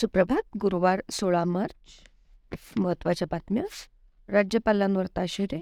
[0.00, 0.42] सुप्रभात.
[0.60, 1.74] गुरुवार सोळा मार्च.
[2.78, 3.64] महत्त्वाच्या बातम्या.
[4.28, 5.60] राज्यपालांवर ताशेरे.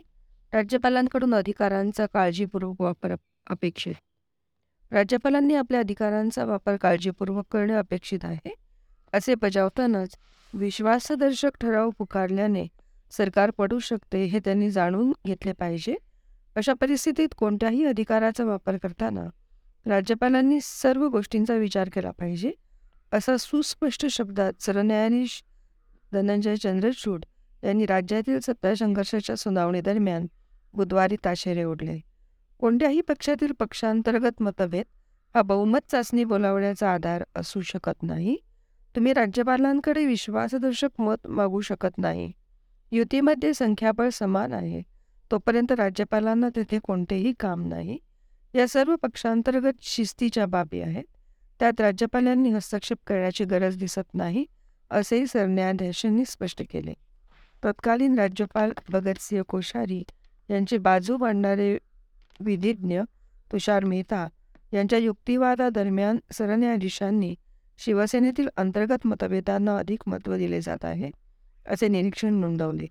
[0.53, 3.14] राज्यपालांकडून अधिकारांचा काळजीपूर्वक वापर
[3.51, 3.95] अपेक्षित.
[4.93, 8.54] राज्यपालांनी आपल्या अधिकारांचा वापर काळजीपूर्वक करणे अपेक्षित आहे.
[9.13, 10.17] असे बजावतानाच
[10.55, 12.67] विश्वासदर्शक ठराव पुकारल्याने
[13.11, 15.97] सरकार पडू शकते हे त्यांनी जाणून घेतले पाहिजे.
[16.57, 19.27] अशा परिस्थितीत कोणत्याही अधिकाराचा वापर करताना
[19.87, 22.52] राज्यपालांनी सर्व गोष्टींचा विचार केला पाहिजे.
[23.12, 25.42] असा सुस्पष्ट शब्दात सरन्यायाधीश
[26.12, 27.24] धनंजय चंद्रचूड
[27.65, 30.27] यांनी राज्यातील सत्ता संघर्षाच्या सुनावणीदरम्यान
[30.74, 32.01] बुधवारी ताशेरे ओढले.
[32.59, 34.84] कोणत्याही पक्षातील पक्षांतर्गत मतभेद
[35.34, 38.37] हा बहुमत चाचणी बोलावण्याचा आधार असू शकत नाही.
[38.96, 42.32] तुम्ही राज्यपालांकडे विश्वासदर्शक मत मागू शकत नाही.
[42.93, 44.82] युतीमध्ये संख्याबळ समान आहे.
[45.30, 47.98] तोपर्यंत राज्यपालांना तेथे कोणतेही काम नाही.
[48.54, 51.04] या सर्व पक्षांतर्गत शिस्तीच्या बाबी आहेत.
[51.60, 54.44] त्यात राज्यपालांनी हस्तक्षेप करण्याची गरज दिसत नाही
[54.90, 56.92] असेही सरन्यायाधीशांनी स्पष्ट केले.
[57.65, 60.02] तत्कालीन राज्यपाल भगतसिंह कोश्यारी
[60.50, 61.78] यांची बाजू मांडणारे
[62.40, 63.00] विधिज्ञ
[63.52, 64.28] तुषार मेहता
[64.73, 67.34] यांच्या युक्तिवादादरम्यान सरन्यायाधीशांनी
[67.78, 71.11] शिवसेनेतील अंतर्गत मतभेदांना अधिक महत्त्व दिले जात आहे
[71.67, 72.87] असे निरीक्षण नोंदवले.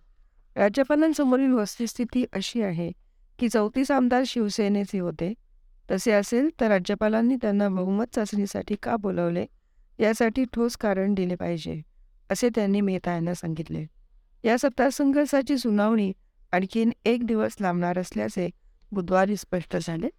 [0.56, 2.92] राज्यपालांसमोरील वस्तुस्थिती अशी आहे
[3.40, 5.34] की चौतीस आमदार शिवसेनेचे होते
[5.92, 9.46] तसे असेल तर राज्यपालांनी त्यांना बहुमत चाचणीसाठी का बोलवले?
[10.00, 11.82] यासाठी ठोस कारण दिले पाहिजे
[12.30, 13.86] असे त्यांनी मेहता यांना सांगितले.
[14.44, 16.12] या सत्तासंघर्षाची सुनावणी
[16.52, 18.50] आणखीन एक दिवस लांबणार असल्याचे
[18.92, 20.10] बुधवारी स्पष्ट झाले.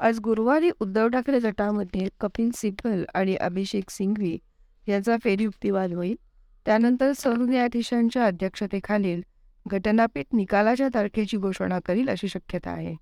[0.00, 4.38] आज गुरुवारी उद्धव ठाकरे गटामध्ये कपिल सिब्बल आणि अभिषेक सिंघवी
[4.88, 6.14] यांचा फेरयुक्तिवाद होईल.
[6.66, 9.22] त्यानंतर सरन्यायाधीशांच्या अध्यक्षतेखालील
[9.66, 12.94] घटनापीठ निकालाच्या तारखेची घोषणा करील अशी शक्यता आहे.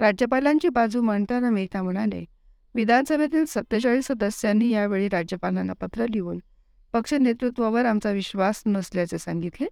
[0.00, 2.24] राज्यपालांची बाजू मांडताना मेहता म्हणाले
[2.74, 6.38] विधानसभेतील सत्तेचाळीस सदस्यांनी यावेळी राज्यपालांना पत्र लिहून
[6.94, 9.66] पक्ष नेतृत्वावर आमचा विश्वास नसल्याचे सांगितले.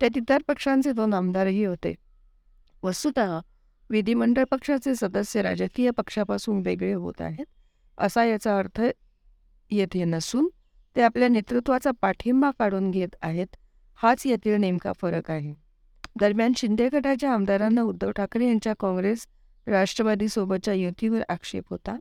[0.00, 1.94] त्यात इतर पक्षांचे दोन आमदारही होते.
[2.82, 3.18] वस्तुत
[3.90, 7.46] विधिमंडळ पक्षाचे सदस्य राजकीय पक्षापासून वेगळे होत आहेत
[7.98, 8.80] असा याचा अर्थ
[9.70, 10.48] येथे नसून
[10.96, 13.56] ते आपल्या नेतृत्वाचा पाठिंबा काढून घेत आहेत
[14.00, 15.54] हाच यातील नेमका फरक आहे.
[16.20, 19.26] दरम्यान शिंदे गटाच्या आमदारांना उद्धव ठाकरे यांच्या काँग्रेस
[19.68, 21.98] राष्ट्रवादीसोबतच्या युतीवर आक्षेप होता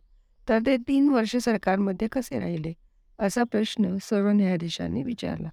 [0.49, 2.73] तर ते तीन वर्ष सरकारमध्ये कसे राहिले?
[3.19, 5.49] असा प्रश्न सर्व न्यायाधीशांनी विचारला.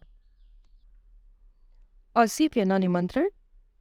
[2.14, 3.28] असिफ यांना निमंत्रण?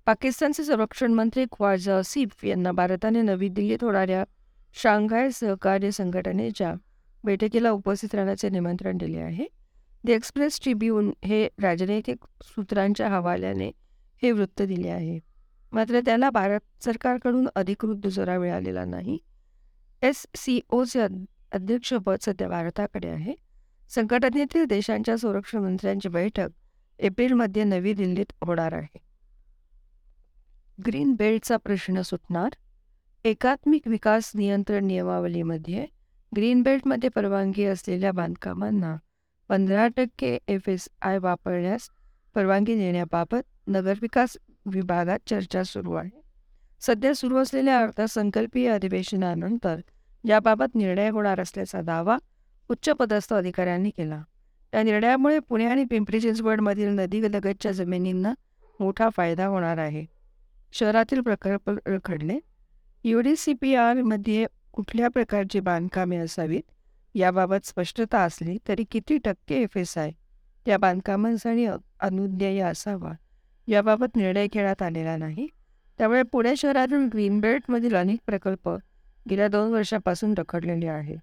[0.06, 4.24] पाकिस्तानचे संरक्षण मंत्री ख्वाजा असिफ यांना भारताने नवी दिल्लीत होणाऱ्या
[4.74, 6.74] शांघाय सहकार्य संघटनेच्या
[7.24, 9.46] बैठकीला उपस्थित राहण्याचे निमंत्रण दिले आहे.
[10.04, 13.72] द एक्सप्रेस ट्रिब्यून हे राजनैतिक सूत्रांच्या हवाल्याने
[14.24, 15.33] हे वृत्त दिले आहे.
[15.74, 19.18] मात्र त्याला भारत सरकारकडून अधिकृत दुजोरा मिळालेला नाही.
[20.02, 21.08] एस सी ओचे
[21.52, 23.34] अध्यक्षपद सध्या भारताकडे आहे.
[23.92, 26.50] संघटनेतील देशांच्या संरक्षण मंत्र्यांची बैठक
[27.00, 29.00] एप्रिलमध्ये नवी दिल्लीत होणार आहे.
[30.86, 32.56] ग्रीन बेल्टचा प्रश्न सुटणार.
[33.26, 35.86] एकात्मिक विकास नियंत्रण नियमावलीमध्ये
[36.32, 38.96] ग्रीन बेल्टमध्ये परवानगी असलेल्या बांधकामांना
[39.50, 41.90] पंधरा टक्के एफ एस आय वापरण्यास
[42.36, 46.22] परवानगी देण्याबाबत नगरविकास विभागात चर्चा सुरू आहे.
[46.82, 49.80] सध्या सुरू असलेल्या अर्थसंकल्पीय अधिवेशनानंतर
[50.24, 52.18] याबाबत निर्णय होणार असल्याचा दावा
[52.70, 54.22] उच्चपदस्थ अधिकाऱ्यांनी केला.
[54.74, 58.34] या निर्णयामुळे पुणे आणि पिंपरी चिंचवडमधील नदीलगतच्या जमिनींना
[58.80, 60.06] मोठा फायदा होणार आहे.
[60.74, 62.40] शहरातील प्रकल्प रखडले
[63.04, 66.62] यू डी सी पी आरमध्ये कुठल्या प्रकारची बांधकामे असावीत
[67.16, 70.12] याबाबत स्पष्टता असली तरी किती टक्के एफ एस आय
[70.68, 71.66] या बांधकामांसाठी
[72.00, 73.12] अनुज्ञेय असावा.
[73.68, 75.48] याबाबत निर्णय घेण्यात आलेला नाही.
[75.98, 78.70] त्यामुळे पुणे शहरातून ग्रीन बेल्टमधील अनेक प्रकल्प
[79.30, 81.16] गेल्या दोन वर्षापासून रखडलेले आहे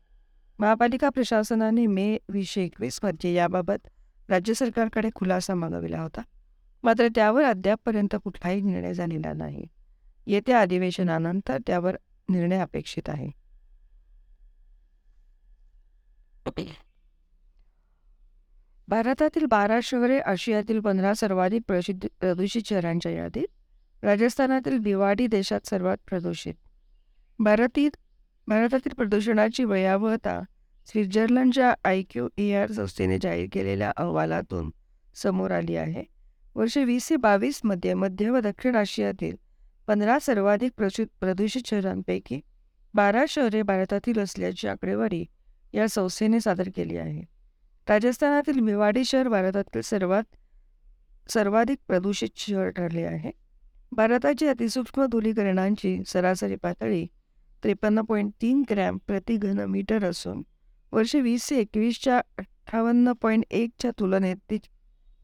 [0.58, 3.88] महापालिका प्रशासनाने मे वीसशे एकवीसमध्ये म्हणजे याबाबत
[4.28, 6.22] राज्य सरकारकडे खुलासा मागविला होता.
[6.82, 9.64] मात्र त्यावर अद्यापपर्यंत कुठलाही निर्णय झालेला नाही.
[10.26, 11.96] येत्या अधिवेशनानंतर त्यावर
[12.28, 13.30] निर्णय अपेक्षित आहे.
[18.90, 23.46] भारतातील बारा शहरे आशियातील पंधरा सर्वाधिक प्रसिद्ध प्रदूषित शहरांच्या यादीत.
[24.02, 26.54] राजस्थानातील दिवाडी देशात सर्वात प्रदूषित.
[27.38, 27.90] भारतीत
[28.48, 30.40] भारतातील प्रदूषणाची भयावहता
[30.86, 34.70] स्वित्झर्लंडच्या आय क्यू ई आर संस्थेने जाहीर केलेल्या अहवालातून
[35.14, 36.04] समोर आली आहे.
[36.54, 39.36] वर्ष वीसशे बावीसमध्ये मध्य व दक्षिण आशियातील
[39.86, 42.40] पंधरा सर्वाधिक प्रसिद्ध प्रदूषित शहरांपैकी
[42.94, 45.24] बारा शहरे भारतातील असल्याची आकडेवारी
[45.74, 47.39] या संस्थेने सादर केली आहे.
[47.90, 50.24] राजस्थानातील मेवाडी शहर भारतातील सर्वात
[51.30, 53.30] सर्वाधिक प्रदूषित शहर ठरले आहे.
[53.92, 57.04] भारताची अतिसूक्ष्म धुलीकरणांची सरासरी पातळी
[57.62, 60.42] त्रेपन्न पॉईंट तीन ग्रॅम प्रति घनमीटर असून
[60.92, 64.58] वर्ष वीसशे एकवीसच्या अठ्ठावन्न पॉईंट एकच्या तुलनेत ती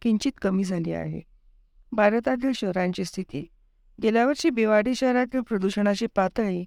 [0.02, 1.20] किंचित कमी झाली आहे.
[1.92, 3.46] भारतातील शहरांची स्थिती
[4.02, 6.64] गेल्या वर्षी भिवाडी शहरातील प्रदूषणाची पातळी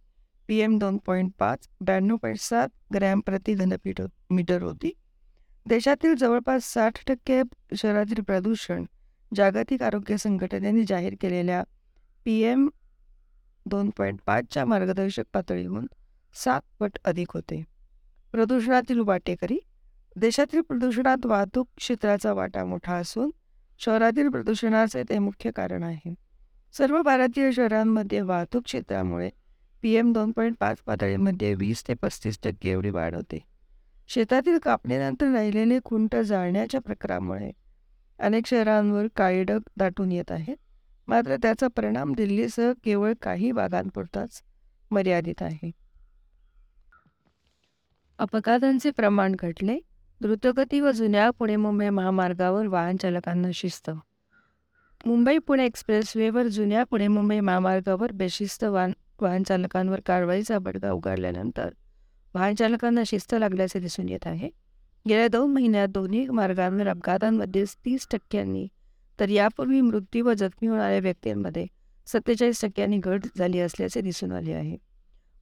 [0.48, 4.92] पी एम दोन पॉईंट पाच ब्याण्णव पॉईंट सात ग्रॅम प्रति घनपीठ मीटर होती.
[5.69, 7.42] देशातील जवळपास साठ टक्के
[7.77, 8.83] शहरातील प्रदूषण
[9.36, 11.62] जागतिक आरोग्य संघटनेने जाहीर केलेल्या
[12.25, 12.68] पी एम
[13.66, 15.86] दोन पॉईंट पाचच्या मार्गदर्शक पातळीहून
[16.36, 17.62] सात पट अधिक होते.
[18.31, 19.57] प्रदूषणातील वाटेकरी
[20.16, 23.30] देशातील प्रदूषणात वाहतूक क्षेत्राचा वाटा मोठा असून
[23.80, 26.13] शहरातील प्रदूषणाचे ते मुख्य कारण आहे.
[26.77, 29.30] सर्व भारतीय शहरांमध्ये वाहतूक क्षेत्रामुळे
[29.81, 33.39] पी एम दोन पॉईंट पाच पातळीमध्ये वीस ते पस्तीस टक्के एवढी वाढ होते.
[34.09, 37.51] शेतातील कापणीनंतर राहिलेले खुंट जाळण्याच्या प्रकारामुळे
[38.19, 40.56] अनेक शहरांवर काळी डग दाटून येत आहेत.
[41.07, 44.41] मात्र त्याचा परिणाम दिल्लीसह केवळ काही भागांपुरताच
[44.91, 45.71] मर्यादित आहे.
[48.19, 49.79] अपघातांचे प्रमाण घटले.
[50.21, 53.91] द्रुतगती व जुन्या पुणे मुंबई महामार्गावर वाहन चालकांना शिस्त.
[55.05, 58.91] मुंबई पुणे एक्सप्रेसवेवर जुन्या पुणे मुंबई महामार्गावर बेशिस्त वाहन
[59.21, 61.69] वाहन चालकांवर कारवाईचा बडगा उगारल्यानंतर
[62.35, 64.49] वाहनचालकांना शिस्त लागल्याचे दिसून येत आहे.
[65.05, 68.67] गेल्या दोन महिन्यात दोन्ही मार्गांवर अपघातांमध्ये तीस टक्क्यांनी
[69.19, 71.65] तर यापूर्वी मृत्यू व जखमी होणाऱ्या व्यक्तींमध्ये
[72.07, 74.77] सत्तेचाळीस टक्क्यांनी घट झाली असल्याचे दिसून आले आहे.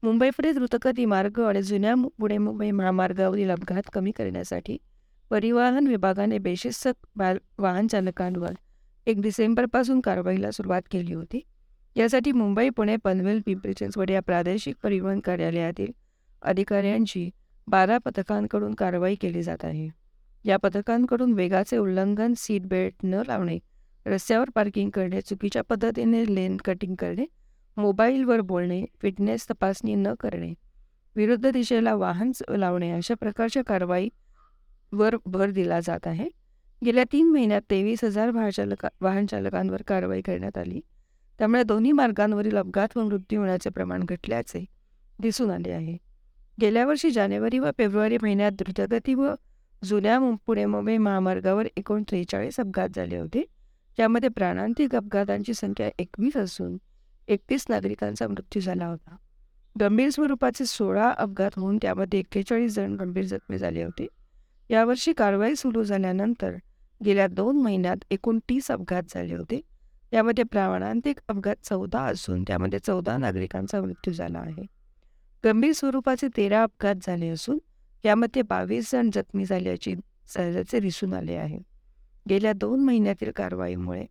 [0.03, 4.77] मुंबई पुणे द्रुतगती मार्ग आणि जुन्या पुणे मुंबई महामार्गावरील अपघात कमी करण्यासाठी
[5.31, 6.87] परिवहन विभागाने बेशिस्त
[7.59, 8.53] वाहन चालकांवर
[9.07, 11.39] एक डिसेंबरपासून कारवाईला सुरुवात केली होती.
[11.95, 15.91] यासाठी मुंबई पुणे पनवेल पिंपरी चिंचवड या प्रादेशिक परिवहन कार्यालयातील
[16.41, 17.29] अधिकाऱ्यांची
[17.67, 19.89] बारा पथकांकडून कारवाई केली जात आहे.
[20.45, 23.57] या पथकांकडून वेगाचे उल्लंघन सीट बेल्ट न लावणे
[24.05, 27.25] रस्त्यावर पार्किंग करणे चुकीच्या पद्धतीने लेन कटिंग करणे
[27.77, 30.53] मोबाईलवर बोलणे फिटनेस तपासणी न करणे
[31.15, 36.27] विरुद्ध दिशेला वाहन लावणे अशा प्रकारच्या कारवाईवर भर दिला जात आहे.
[36.85, 40.79] गेल्या तीन महिन्यात तेवीस हजार वाहनचालका वाहन चालकांवर कारवाई करण्यात आली.
[41.39, 44.65] त्यामुळे दोन्ही मार्गांवरील अपघात व मृत्यू होण्याचे प्रमाण घटल्याचे
[45.19, 46.06] दिसून आले आहे.
[46.62, 49.33] गेल्या वर्षी जानेवारी व फेब्रुवारी महिन्यात द्रुतगती व
[49.83, 53.42] जुन्या पुणे मुंबई महामार्गावर एकूण त्रेचाळीस अपघात झाले होते.
[53.95, 56.77] ज्यामध्ये प्राणांतिक अपघातांची संख्या एकवीस असून
[57.27, 59.15] एकतीस नागरिकांचा मृत्यू झाला होता.
[59.80, 64.07] गंभीर स्वरूपाचे सोळा अपघात होऊन त्यामध्ये एक्केचाळीस जण गंभीर जखमी झाले होते.
[64.69, 66.54] यावर्षी कारवाई सुरू झाल्यानंतर
[67.06, 69.62] गेल्या दोन महिन्यात एकूण तीस अपघात झाले होते.
[70.13, 74.76] यामध्ये प्राणांतिक अपघात चौदा असून त्यामध्ये चौदा नागरिकांचा मृत्यू झाला आहे.
[75.45, 77.59] गंभीर स्वरूपाचे तेरा अपघात झाले असून
[78.05, 79.93] यामध्ये बावीस जण जखमी झाल्याचे
[80.35, 81.59] झाल्याचे दिसून आले आहे.
[82.29, 84.05] गेल्या दोन महिन्यातील कारवाईमुळे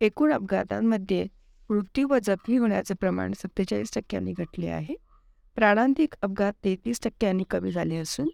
[0.00, 1.26] एकूण अपघातांमध्ये
[1.70, 4.94] मृत्यू व जखमी होण्याचे प्रमाण सत्तेचाळीस टक्क्यांनी घटले आहे.
[5.54, 8.28] प्राणांतिक अपघात तेहतीस टक्क्यांनी कमी झाले असून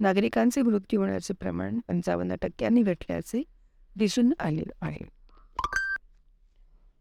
[0.00, 3.42] नागरिकांचे मृत्यू होण्याचे प्रमाण पंचावन्न टक्क्यांनी घटल्याचे
[3.96, 5.04] दिसून आले आहे.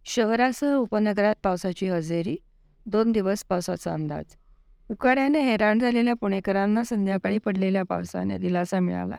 [0.06, 2.38] शहरासह उपनगरात पावसाची हजेरी
[2.86, 4.36] दोन दिवस पावसाचा अंदाज
[4.92, 9.16] उकाड्याने हैराण झालेल्या पुणेकरांना संध्याकाळी पडलेल्या पावसाने दिलासा मिळाला.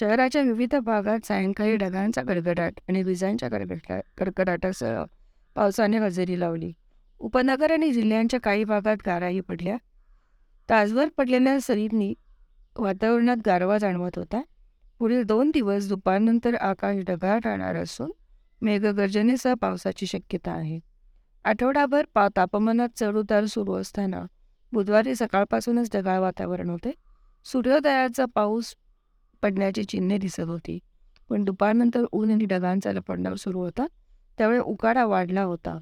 [0.00, 5.04] शहराच्या विविध भागात सायंकाळी ढगांचा गडगडाट आणि विजांच्या गडगडा कडकडाटासह
[5.54, 6.72] पावसाने हजेरी लावली.
[7.18, 9.76] उपनगर आणि जिल्ह्यांच्या काही भागात गाराही पडल्या.
[10.70, 12.14] तासभर पडलेल्या सरींनी
[12.76, 14.42] वातावरणात गारवा जाणवत होता.
[14.98, 18.10] पुढील दोन दिवस दुपारनंतर आकाश ढगाळ राहणार असून
[18.62, 20.80] मेघगर्जनेसह पावसाची शक्यता आहे.
[21.44, 24.26] आठवडाभर पा तापमानात चढउतार सुरू असताना
[24.72, 26.92] बुधवारी सकाळपासूनच ढगाळ वातावरण होते.
[27.44, 28.74] सूर्योदयाचा पाऊस
[29.42, 30.78] पडण्याची चिन्हे दिसत होती.
[31.30, 33.86] पण दुपारनंतर ऊन आणि ढगांचा लपडणार सुरू होता.
[34.38, 35.78] त्यामुळे उकाडा वाढला होता.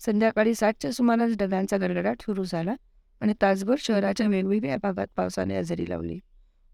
[0.00, 2.74] संध्याकाळी सातच्या सुमारास ढगांचा गडगडाट सुरू झाला
[3.20, 6.18] आणि तासभर शहराच्या वेगवेगळ्या भागात पावसाने हजेरी लावली.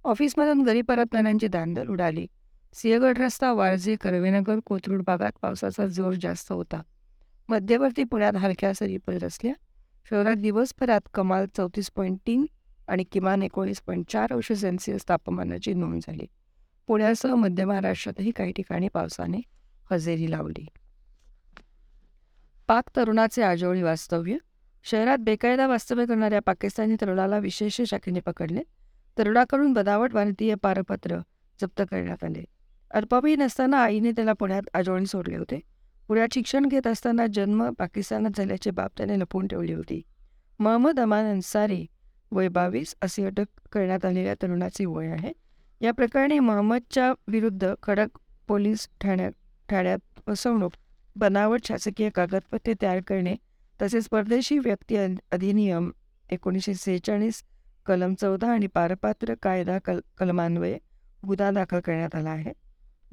[0.04, 2.26] ऑफिसमधून घरी परतणाऱ्यांची दांदल उडाली.
[2.74, 6.82] सिंहगड रस्ता वाळजे कर्वेनगर कोथरूड भागात पावसाचा जोर जास्त होता.
[7.48, 9.52] मध्यवर्ती पुण्यात हलक्या सरी रचल्या
[10.10, 12.46] शहरात दिवसभरात कमाल चौतीस पॉईंट तीन
[12.88, 16.26] आणि किमान एकोणीस पॉईंट चार अंश सेल्सिअस तापमानाची नोंद झाली.
[16.86, 19.38] पुण्यासह मध्य महाराष्ट्रातही काही ठिकाणी पावसाने
[19.90, 20.66] हजेरी लावली.
[22.66, 24.36] पाक तरुणाचे आजोळी वास्तव्य.
[24.84, 28.62] शहरात बेकायदा वास्तव्य करणाऱ्या पाकिस्तानी तरुणाला विशेष शाखेने पकडले.
[29.18, 31.18] तरुणाकडून बनावट भारतीय पारपत्र
[31.62, 32.44] जप्त करण्यात आले.
[32.90, 35.60] अल्पवयीन असताना आईने त्याला पुण्यात आजोळी सोडले होते.
[36.08, 40.00] पुण्यात शिक्षण घेत असताना जन्म पाकिस्तानात झाल्याची बाब त्याने लपवून ठेवली होती.
[40.58, 41.86] महम्मद अमान अन्सारी
[42.32, 45.32] वय बावीस असे अटक करण्यात आलेल्या तरुणाचे वय आहे.
[45.80, 48.18] या प्रकरणी महम्मदच्या विरुद्ध खडक
[48.48, 49.32] पोलीस ठाण्यात
[49.68, 50.72] ठाण्यात फसवणूक
[51.16, 53.34] बनावट शासकीय कागदपत्रे तयार करणे
[53.82, 54.96] तसेच परदेशी व्यक्ती
[55.32, 55.90] अधिनियम
[56.30, 57.42] एकोणीसशे सेहेचाळीस
[57.86, 60.78] कलम चौदा आणि पारपात्र कायदा कल कलमान्वये
[61.26, 62.52] गुन्हा दाखल करण्यात आला आहे.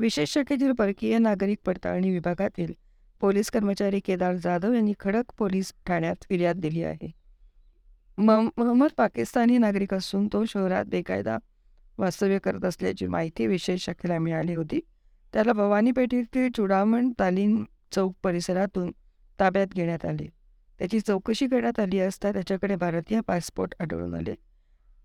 [0.02, 2.74] विशेष शाखेतील परकीय नागरिक पडताळणी विभागातील
[3.20, 7.12] पोलीस कर्मचारी केदार जाधव यांनी खडक पोलीस ठाण्यात फिर्याद दिली आहे.
[8.18, 11.38] मोहम्मद पाकिस्तानी नागरिक असून तो शहरात बेकायदा
[11.98, 14.80] वास्तव्य करत असल्याची माहिती विशेष शाखेला मिळाली होती.
[15.34, 18.92] त्याला भवानी पेठेतील चुडामण तालीम चौक परिसरातून
[19.40, 20.28] ताब्यात घेण्यात आले.
[20.80, 24.36] त्याची चौकशी करण्यात आली असता त्याच्याकडे भारतीय पासपोर्ट आढळून आले.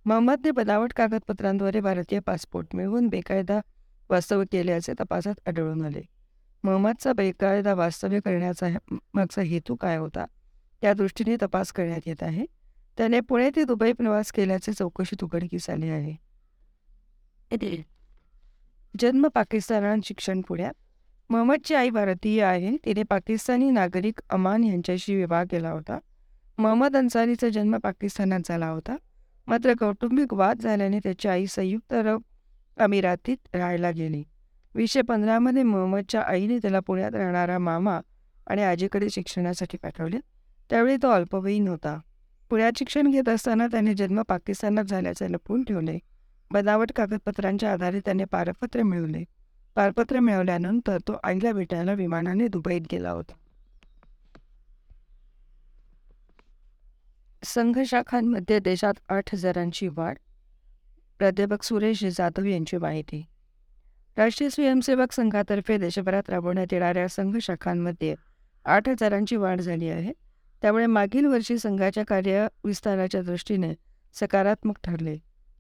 [0.07, 3.61] मोहम्मदने बनावट कागदपत्रांद्वारे भारतीय पासपोर्ट मिळवून बेकायदा
[4.11, 6.03] वास्तव्य केल्याचे तपासात आढळून आले.
[6.65, 8.67] महम्मदचा बेकायदा वास्तव्य करण्याचा
[9.15, 10.25] मागचा हेतू काय होता?
[10.81, 12.45] त्या दृष्टीने तपास करण्यात येत आहे.
[12.97, 16.15] त्याने पुणे ते दुबई प्रवास केल्याचे चौकशीत उघडकीस आले आहे.
[18.99, 20.73] जन्म पाकिस्तानात शिक्षण पुण्यात.
[21.31, 22.77] महम्मदची आई भारतीय आहे.
[22.77, 25.99] तिने पाकिस्तानी नागरिक अमान यांच्याशी विवाह केला होता.
[26.59, 28.97] महम्मद अन्सारीचा जन्म पाकिस्तानात झाला होता.
[29.47, 32.21] मात्र कौटुंबिक वाद झाल्याने त्याची आई संयुक्त अरब
[32.77, 34.25] अमिरातीत राहायला गेली.
[34.75, 38.01] वीसशे पंधरामध्ये मोहम्मदच्या आईने त्याला पुण्यात राहणारा मामा
[38.47, 40.19] आणि आजीकडे शिक्षणासाठी पाठवले.
[40.71, 42.01] त्यावेळी तो अल्पवयीन होता.
[42.51, 45.99] पुण्यात शिक्षण घेत असताना त्याने जन्म पाकिस्तानात झाल्याचे लपवून ठेवले.
[46.51, 49.25] बनावट कागदपत्रांच्या आधारे त्याने पारपत्र मिळवले.
[49.75, 53.33] पारपत्र मिळवल्यानंतर तो आईला भेटायला विमानाने दुबईत गेला होता.
[57.45, 60.17] संघशाखांमध्ये देशात आठ हजारांची वाढ
[61.19, 63.25] प्राध्यापक सुरेश जाधव यांची माहिती.
[64.17, 68.15] राष्ट्रीय स्वयंसेवक संघातर्फे देशभरात राबवण्यात येणाऱ्या संघ शाखांमध्ये
[68.65, 70.13] आठ हजारांची वाढ झाली आहे.
[70.63, 73.73] त्यामुळे मागील वर्षी संघाच्या कार्य विस्ताराच्या दृष्टीने
[74.15, 75.17] सकारात्मक ठरले.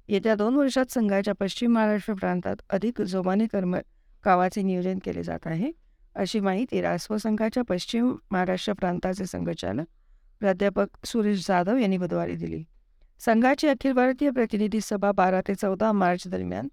[0.08, 3.76] येत्या दोन वर्षात संघाच्या पश्चिम महाराष्ट्र प्रांतात अधिक जोमाने कर्म
[4.24, 5.70] कामाचे नियोजन केले जात आहे
[6.14, 9.84] अशी माहिती रासव संघाच्या पश्चिम महाराष्ट्र प्रांताचे संघचालक
[10.40, 12.64] प्राध्यापक सुरेश जाधव यांनी बुधवारी दिली.
[13.20, 16.68] संघाची अखिल भारतीय प्रतिनिधी सभा बारा ते चौदा मार्च दरम्यान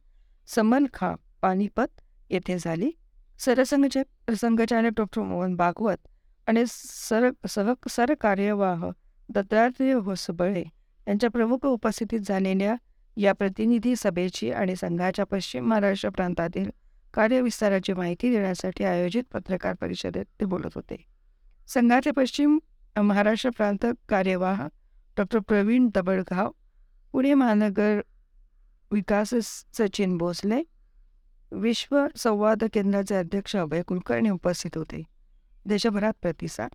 [0.48, 2.92] समनखा पानिपत येथे झाली.
[3.40, 4.02] सरसंघचे
[4.36, 6.08] संघचालक डॉक्टर मोहन भागवत
[6.48, 8.90] आणि सर सह सरकार्यवाह
[9.30, 10.64] दत्तात्रय होसबळे
[11.08, 12.76] यांच्या प्रमुख उपस्थितीत झालेल्या
[13.18, 16.70] या प्रतिनिधी सभेची आणि संघाच्या पश्चिम महाराष्ट्र प्रांतातील
[17.14, 20.96] कार्यविस्ताराची माहिती देण्यासाठी आयोजित पत्रकार परिषदेत ते बोलत होते.
[21.68, 22.58] संघाचे पश्चिम
[22.96, 24.68] महाराष्ट्र प्रांत कार्यवाह
[25.18, 26.52] डॉक्टर प्रवीण दबडगाव
[27.12, 28.00] पुणे महानगर
[28.92, 29.34] विकास
[29.74, 30.62] सचिन भोसले
[31.52, 35.04] विश्व संवाद केंद्राचे अध्यक्ष अभय कुलकर्णी उपस्थित होते.
[35.66, 36.70] देशभरात प्रतिसाद.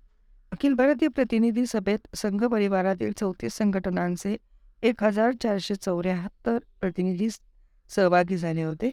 [0.52, 4.36] अखिल भारतीय प्रतिनिधी सभेत संघ परिवारातील चौतीस संघटनांचे
[4.82, 7.28] एक हजार चारशे चौऱ्याहत्तर प्रतिनिधी
[7.88, 8.90] सहभागी झाले होते.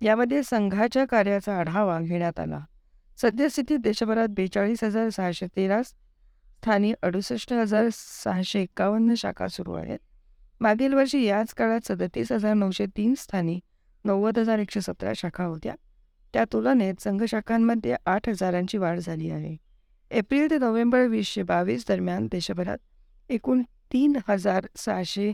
[0.00, 2.60] यामध्ये संघाच्या कार्याचा आढावा घेण्यात आला.
[3.16, 5.80] सद्यस्थितीत देशभरात बेचाळीस हजार सहाशे तेरा
[6.58, 9.98] स्थानी अडुसष्ट हजार सहाशे एकावन्न शाखा सुरू आहेत.
[10.60, 13.60] मागील वर्षी याच काळात सदतीस हजार नऊशे तीन स्थानी
[14.04, 15.74] नव्वद हजार एकशे सतरा शाखा होत्या.
[16.32, 19.56] त्या तुलनेत संघ शाखांमध्ये आठ हजारांची वाढ झाली आहे.
[20.10, 22.78] एप्रिल ते नोव्हेंबर वीसशे बावीस दरम्यान देशभरात
[23.28, 23.62] एकूण
[23.92, 25.32] तीन हजार सहाशे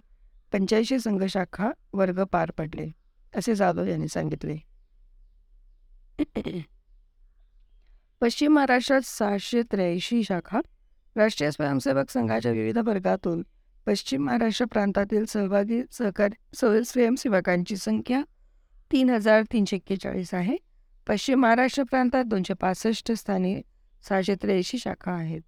[0.53, 2.91] पंच्याऐंशी संघशाखा वर्ग पार पडले
[3.35, 4.57] असे जाधव यांनी सांगितले.
[8.21, 10.61] पश्चिम महाराष्ट्रात सहाशे त्र्याऐंशी शाखा
[11.17, 13.43] राष्ट्रीय स्वयंसेवक संघाच्या विविध वर्गातून
[13.87, 18.23] पश्चिम महाराष्ट्र प्रांतातील सहभागी सहकारी स्वयंसेवकांची संख्या
[18.93, 20.57] तीन हजार तीनशे एक्केचाळीस आहे.
[21.07, 23.61] पश्चिम महाराष्ट्र प्रांतात दोनशे पासष्ट स्थानी
[24.09, 25.41] सहाशे त्र्याऐंशी शाखा आहेत.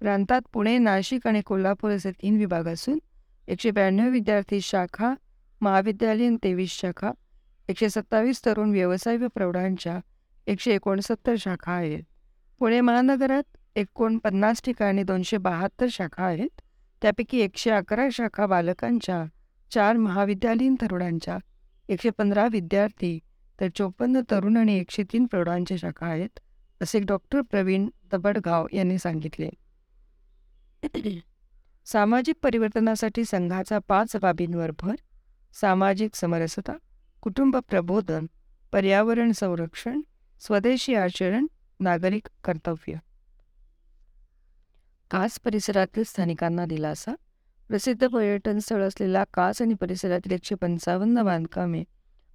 [0.00, 2.98] प्रांतात पुणे नाशिक आणि कोल्हापूर असे तीन विभाग असून
[3.48, 5.14] एकशे ब्याण्णव विद्यार्थी शाखा
[5.60, 7.10] महाविद्यालयीन तेवीस शाखा
[7.68, 9.98] एकशे सत्तावीस तरुण व्यवसाय व प्रौढांच्या
[10.46, 12.02] एकशे एकोणसत्तर शाखा आहेत.
[12.58, 16.60] पुणे महानगरात एकोणपन्नास ठिकाणी दोनशे बहात्तर शाखा आहेत.
[17.02, 19.24] त्यापैकी एकशे अकरा शाखा बालकांच्या
[19.70, 21.38] चार महाविद्यालयीन तरुणांच्या
[21.88, 23.18] एकशे पंधरा विद्यार्थी
[23.58, 26.40] तर चोपन्न तरुण आणि एकशे तीन प्रौढांच्या शाखा आहेत
[26.82, 29.50] असे डॉक्टर प्रवीण दबडगाव यांनी सांगितले.
[31.86, 34.94] सामाजिक परिवर्तनासाठी संघाचा पाच बाबींवर भर
[35.60, 36.72] सामाजिक समरसता
[37.22, 38.26] कुटुंब प्रबोधन
[38.72, 40.00] पर्यावरण संरक्षण
[40.40, 41.46] स्वदेशी आचरण
[41.80, 42.94] नागरिक कर्तव्य.
[45.14, 47.14] कास परिसरातील स्थानिकांना दिलासा
[47.68, 51.82] प्रसिद्ध पर्यटन स्थळ असलेला कास आणि परिसरातील एकशे पंचावन्न बांधकामे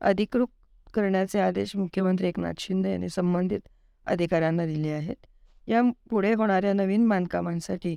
[0.01, 0.47] अधिकृत
[0.93, 3.59] करण्याचे आदेश मुख्यमंत्री एकनाथ शिंदे यांनी संबंधित
[4.05, 5.15] अधिकाऱ्यांना दिले आहेत.
[5.67, 7.95] या पुढे होणाऱ्या नवीन बांधकामांसाठी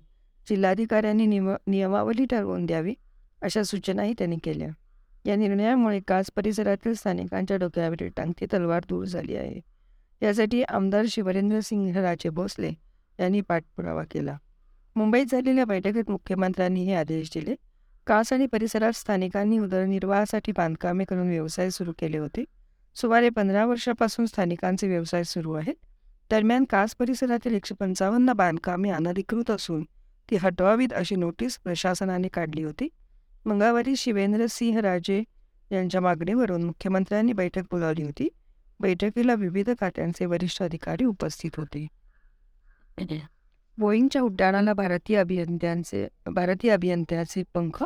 [0.49, 2.95] जिल्हाधिकाऱ्यांनी निम नियमावली ठरवून द्यावी
[3.43, 4.69] अशा सूचनाही त्यांनी केल्या.
[5.25, 9.61] या निर्णयामुळे कास परिसरातील स्थानिकांच्या डोक्यावरील टांगती तलवार दूर झाली आहे.
[10.23, 12.73] यासाठी आमदार शिवरेंद्र सिंह राजे भोसले
[13.21, 14.37] यांनी पाठपुरावा केला.
[14.97, 17.55] मुंबईत झालेल्या बैठकीत मुख्यमंत्र्यांनी हे आदेश दिले.
[18.07, 22.45] कास आणि परिसरात स्थानिकांनी उदरनिर्वाहासाठी बांधकामे करून व्यवसाय सुरू केले होते.
[22.95, 25.75] सुमारे पंधरा वर्षापासून स्थानिकांचे व्यवसाय सुरू आहेत.
[26.31, 29.85] दरम्यान कास परिसरातील एकशे पंचावन्न बांधकामे अनधिकृत असून
[30.31, 32.89] ती हटवावीत अशी नोटीस प्रशासनाने काढली होती.
[33.45, 35.23] मंगळवारी शिवेंद्र सिंह राजे
[35.73, 38.29] यांच्या मागणीवरून मुख्यमंत्र्यांनी बैठक बोलावली होती.
[38.81, 41.87] बैठकीला विविध खात्यांचे वरिष्ठ अधिकारी उपस्थित होते.
[43.79, 47.83] बोईंगच्या उड्डाणाला भारतीय अभियंत्यांचे भारतीय अभियंत्याचे पंख.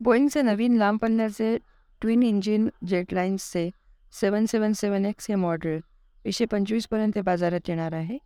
[0.00, 1.56] बोईंगचे नवीन लांब पल्ल्याचे
[2.00, 3.68] ट्विन इंजिन जेटलाइन्सचे
[4.20, 5.80] सेवन सेवन सेवन एक्स हे मॉडेल
[6.24, 8.18] एकशे पंचवीसपर्यंत बाजारात येणार आहे.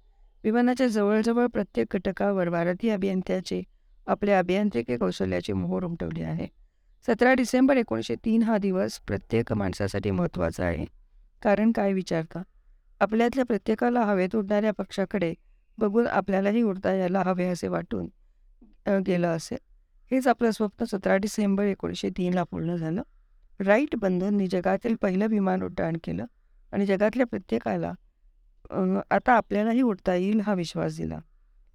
[0.45, 3.63] विमानाच्या जवळजवळ प्रत्येक घटकावर भारतीय अभियंत्याचे
[4.07, 6.47] आपल्या अभियांत्रिकी कौशल्याची मोहर उमटवली आहे.
[7.07, 10.85] सतरा डिसेंबर एकोणीसशे तीन हा दिवस प्रत्येक माणसासाठी महत्त्वाचा आहे.
[11.43, 12.43] कारण काय विचारता
[13.01, 15.35] आपल्यातल्या प्रत्येकाला हवेत उडणाऱ्या पक्षाकडे
[15.79, 18.09] बघून आपल्यालाही उडता यायला हवे असे वाटून
[19.07, 19.59] गेलं असेल.
[20.11, 23.03] हेच आपलं स्वप्न सतरा डिसेंबर एकोणीसशे तीनला पूर्ण झालं.
[23.61, 26.25] राईट बंधननी जगातील पहिलं विमान उड्डाण केलं
[26.73, 27.93] आणि जगातल्या प्रत्येकाला
[29.11, 31.19] आता आपल्यालाही उडता येईल हा विश्वास दिला.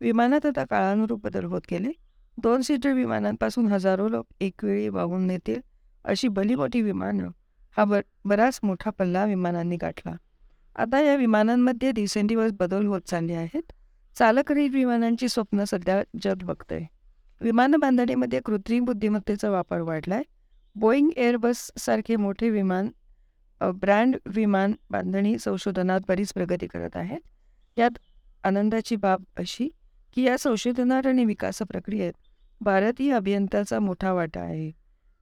[0.02, 1.92] विमानात आता काळानुरूप बदल होत गेले.
[2.38, 5.60] दोन सीटर विमानांपासून हजारो लोक एकवेळी वाहून नेतील
[6.06, 7.30] अशी भलीमोठी विमानं
[7.78, 10.12] हा बर बराच मोठा पल्ला विमानांनी गाठला.
[10.76, 13.72] आता या विमानांमध्ये दिवसेंदिवस बदल होत चालले आहेत.
[14.20, 16.86] चालकरहित विमानांची स्वप्न सध्या जग बघतंय.
[17.42, 20.22] विमान बांधणीमध्ये कृत्रिम बुद्धिमत्तेचा वापर वाढलाय.
[20.76, 22.90] बोईंग एअरबस सारखे मोठे विमान
[23.62, 27.20] ब्रँड विमान बांधणी संशोधनात बरीच प्रगती करत आहेत.
[27.78, 27.98] यात
[28.44, 29.70] आनंदाची बाब अशी
[30.16, 32.14] की या संशोधनात आणि विकास प्रक्रियेत
[32.62, 34.72] भारतीय अभियंत्याचा मोठा वाटा आहे.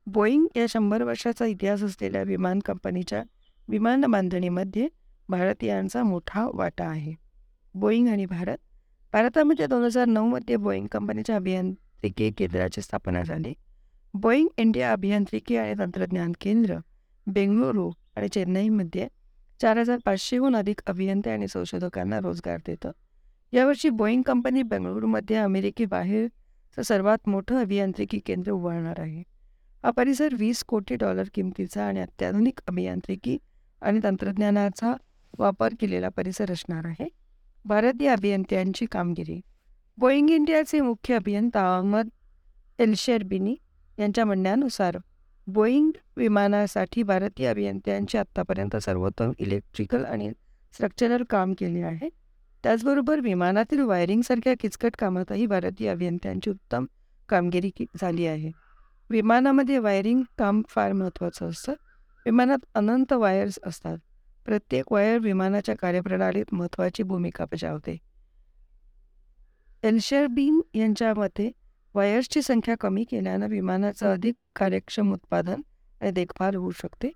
[0.07, 3.23] बोईंग या शंभर वर्षाचा इतिहास असलेल्या विमान कंपनीच्या
[3.67, 4.87] विमान बांधणीमध्ये
[5.29, 7.13] भारतीयांचा मोठा वाटा आहे.
[7.73, 8.57] बोईंग आणि भारत
[9.13, 13.53] भारतामध्ये म्हणजे दोन हजार नऊमध्ये बोईंग कंपनीच्या अभियांत्रिकी केंद्राची स्थापना झाली.
[14.13, 16.77] बोईंग इंडिया अभियांत्रिकी आणि तंत्रज्ञान केंद्र
[17.27, 19.07] बेंगळुरू आणि चेन्नईमध्ये
[19.61, 22.91] चार हजार पाचशेहून अधिक अभियंते आणि संशोधकांना रोजगार देतं.
[23.53, 29.23] यावर्षी बोईंग कंपनी बेंगळुरूमध्ये अमेरिकेबाहेरचं सर्वात मोठं अभियांत्रिकी केंद्र उभारणार आहे.
[29.83, 33.37] हा परिसर वीस कोटी डॉलर किमतीचा आणि अत्याधुनिक अभियांत्रिकी
[33.81, 34.93] आणि तंत्रज्ञानाचा
[35.39, 37.20] वापर केलेला परिसर असणार आहे.
[37.65, 39.41] भारतीय अभियंत्यांची कामगिरी.
[39.97, 42.09] बोईंग इंडियाचे मुख्य अभियंता अहमद
[42.79, 43.55] एलशेरबिनी
[43.99, 44.97] यांच्या म्हणण्यानुसार
[45.47, 50.31] बोईंग विमानासाठी भारतीय अभियंत्यांचे आत्तापर्यंत सर्वोत्तम इलेक्ट्रिकल आणि
[50.73, 52.09] स्ट्रक्चरल काम केले आहे.
[52.63, 56.85] त्याचबरोबर विमानातील वायरिंगसारख्या किचकट कामातही भारतीय अभियंत्यांची उत्तम
[57.29, 57.71] कामगिरी
[58.01, 58.51] झाली आहे.
[59.09, 61.73] विमानामध्ये वायरिंग काम फार महत्त्वाचं असतं.
[62.25, 63.97] विमानात अनंत वायर्स असतात.
[64.45, 67.97] प्रत्येक वायर विमानाच्या कार्यप्रणालीत महत्त्वाची भूमिका बजावते.
[69.83, 71.51] एल्शरबीन यांच्या मते
[71.93, 75.61] वायर्सची संख्या कमी केल्यानं विमानाचं अधिक कार्यक्षम उत्पादन
[76.01, 77.11] आणि देखभाल होऊ शकते.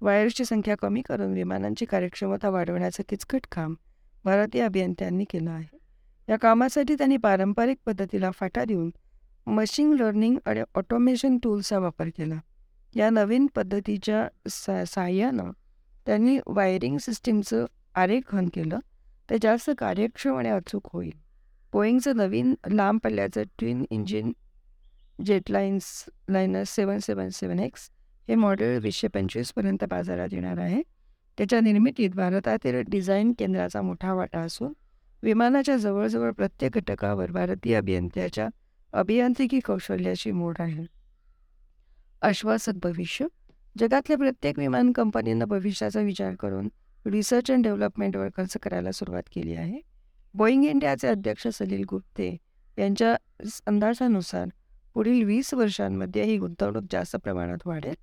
[0.00, 3.74] वायर्सची संख्या कमी करून विमानांची कार्यक्षमता वाढवण्याचं किचकट काम
[4.24, 5.78] भारतीय अभियंत्यांनी केलं आहे.
[6.28, 8.90] या कामासाठी त्यांनी पारंपरिक पद्धतीला फाटा देऊन
[9.46, 12.34] मशीन लर्निंग आणि ऑटोमेशन टूल्सचा वापर केला.
[12.96, 15.50] या नवीन पद्धतीच्या सा साह्यानं
[16.08, 18.78] त्यांनी वायरिंग सिस्टीमचं आरेखन केलं
[19.30, 21.10] ते जास्त कार्यक्षम आणि अचूक होईल.
[21.72, 24.32] बोईंगचं नवीन लांब पल्ल्याचं twin engine
[25.26, 27.90] jetlines liner seven seven seven X
[28.28, 30.82] हे मॉडेल वीसशे पंचवीसपर्यंत बाजारात येणार आहे.
[31.38, 34.72] त्याच्या निर्मितीत भारतातील डिझाईन केंद्राचा मोठा वाटा असून
[35.22, 38.48] विमानाच्या जवळजवळ प्रत्येक घटकावर भारतीय अभियंत्याच्या
[38.92, 40.86] अभियांत्रिकी कौशल्याची मोड आहे.
[42.22, 43.26] आश्वासक भविष्य
[43.78, 46.68] जगातल्या प्रत्येक विमान कंपनीनं भविष्याचा विचार करून
[47.06, 49.80] रिसर्च अँड डेव्हलपमेंटवर खर्च करायला सुरुवात केली आहे.
[50.34, 52.36] बोईंग इंडियाचे अध्यक्ष सलील गुप्ते
[52.78, 53.14] यांच्या
[53.66, 54.48] अंदाजानुसार
[54.94, 57.94] पुढील वीस वर्षांमध्ये ही गुंतवणूक जास्त प्रमाणात वाढेल.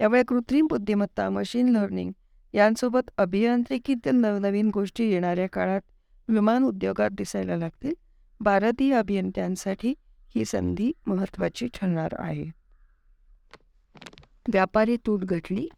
[0.00, 2.12] यामुळे कृत्रिम बुद्धिमत्ता मशीन लर्निंग
[2.54, 5.80] यांसोबत अभियांत्रिकीतील नवनवीन गोष्टी येणाऱ्या काळात
[6.28, 7.94] विमान उद्योगात दिसायला लागतील.
[8.40, 9.94] भारतीय अभियंत्यांसाठी
[10.34, 12.57] ही संधी महत्त्वाची ठरणार आहे.
[14.52, 15.68] व्यापारी तूट घटली.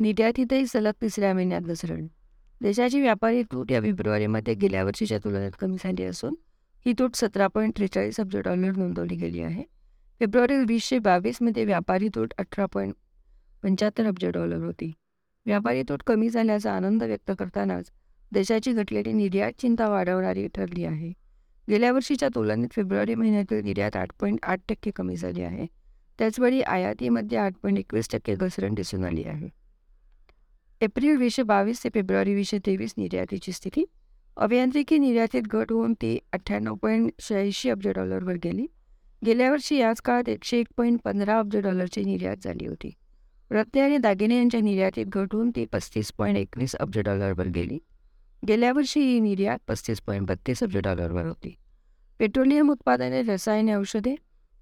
[0.00, 2.06] निर्यातीतही सलग तिसऱ्या महिन्यात घसरण
[2.60, 6.34] देशाची व्यापारी तूट या फेब्रुवारीमध्ये गेल्या वर्षीच्या तुलनेत कमी झाली असून
[6.86, 9.62] ही तूट सतरा पॉईंट त्रेचाळीस अब्ज डॉलर नोंदवली गेली आहे.
[10.20, 12.94] फेब्रुवारी वीसशे बावीसमध्ये व्यापारी तूट अठरा पॉईंट
[13.62, 14.92] पंच्याहत्तर अब्ज डॉलर होती.
[15.46, 17.90] व्यापारी तूट कमी झाल्याचा आनंद व्यक्त करतानाच
[18.32, 21.12] देशाची घटलेली निर्यात चिंता वाढवणारी ठरली आहे.
[21.68, 25.66] गेल्या वर्षीच्या तुलनेत फेब्रुवारी महिन्यातील निर्यात आठ पॉईंट आठ टक्के कमी झाली आहे.
[26.18, 29.48] त्याचवेळी आयातीमध्ये आठ पॉईंट एकवीस टक्के घसरण दिसून आली आहे.
[30.80, 33.84] एप्रिल वीसशे बावीस ते फेब्रुवारी वीसशे तेवीस निर्यातीची स्थिती.
[34.36, 38.66] अभियांत्रिकी निर्यातीत घट होऊन ती अठ्ठ्याण्णव पॉईंट शहाऐंशी अब्ज डॉलरवर गेली.
[39.24, 42.90] गेल्या वर्षी याच काळात एकशे एक पॉईंट पंधरा अब्ज डॉलरची निर्यात झाली होती.
[43.50, 47.78] रत्ने आणि दागिने यांच्या निर्यातीत घट होऊन ती पस्तीस पॉईंट एकवीस अब्ज डॉलरवर गेली.
[48.48, 51.54] गेल्या वर्षी ही निर्यात पस्तीस पॉईंट बत्तीस अब्ज डॉलरवर होती.
[52.18, 54.14] पेट्रोलियम उत्पादने रसायने औषधे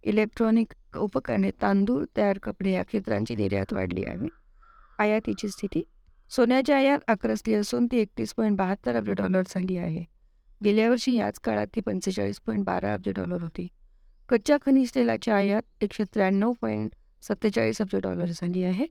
[0.04, 4.28] इलेक्ट्रॉनिक उपकरणे तांदूळ तयार कपडे या क्षेत्रांची निर्यात वाढली आहे.
[4.98, 5.82] आयातीची स्थिती
[6.30, 10.04] सोन्याची आयात आक्रसली असून ती एकतीस पॉईंट बहात्तर अब्ज डॉलर झाली आहे.
[10.64, 13.68] गेल्या वर्षी याच काळात ती पंचेचाळीस पॉईंट बारा अब्ज डॉलर होती.
[14.28, 16.90] कच्च्या खनिज तेलाची आयात एकशे त्र्याण्णव पॉईंट
[17.22, 18.86] सत्तेचाळीस अब्ज डॉलर झाली आहे.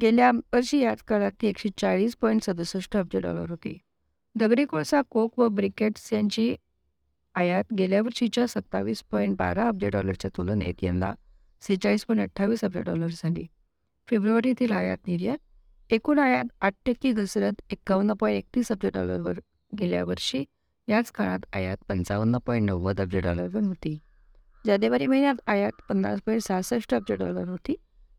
[0.00, 3.78] गेल्या वर्षी याच काळात ती एकशे चाळीस पॉईंट सदुसष्ट अब्ज डॉलर होती.
[4.34, 6.56] दगडी कोळसा कोक व ब्रिकेट्स यांची
[7.36, 11.12] आयात गेल्या वर्षीच्या सत्तावीस पॉईंट बारा अब्ज डॉलरच्या तुलनेत यंदा
[11.62, 13.46] सेहेचाळीस पॉईंट अठ्ठावीस अब्ज डॉलर झाली.
[14.08, 19.40] फेब्रुवारीतील आयात निर्यात एकूण आयात आठ टक्के घसरत एकावन्न पॉईंट एकतीस अब्ज डॉलरवर
[19.78, 20.44] गेल्या वर्षी.
[20.88, 23.98] याच काळात आयात पंचावन्न पॉईंट नव्वद अब्ज डॉलरवर होती.
[24.66, 27.74] जानेवारी महिन्यात आयात पन्नास पॉईंट सहासष्ट अब्ज डॉलर होती.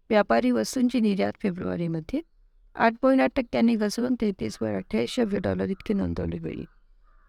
[0.10, 2.22] व्यापारी वस्तूंची निर्यात फेब्रुवारीमध्ये
[2.76, 6.66] आठ पॉईंट आठ टक्क्यांनी घसरून तेहतीस पॉईंट अठ्ठ्याऐंशी अब्ज डॉलर इतकी नोंदवली गेली.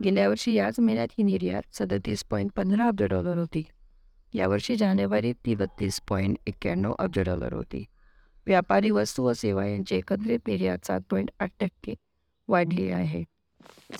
[0.04, 3.62] गेल्या वर्षी याच महिन्यात ही निर्यात सदतीस पॉईंट पंधरा अब्ज डॉलर होती.
[4.32, 7.84] यावर्षी जानेवारीत ती बत्तीस पॉईंट एक्क्याण्णव अब्ज डॉलर होती.
[8.46, 11.94] व्यापारी वस्तू व सेवा यांची एकत्रित निर्यात सात पॉईंट आठ टक्के
[12.48, 13.24] वाढली आहे.